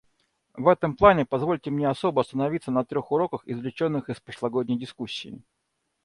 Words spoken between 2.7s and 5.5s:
на трех уроках, извлеченных из прошлогодней дискуссии.